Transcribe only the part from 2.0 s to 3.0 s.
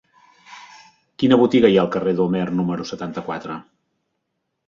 d'Homer número